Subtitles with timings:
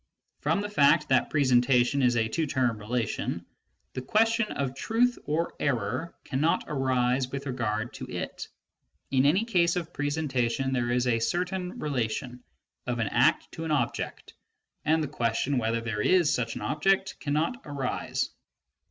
[0.39, 3.45] From the fact that presentation is a two term relation,
[3.93, 8.47] the question of truth or error cannot arise with regard to it:
[9.11, 12.43] in any case of presentation there is a certain relation
[12.87, 14.33] of an act to an object,
[14.85, 18.31] and the question whether there is such an object cannot arise.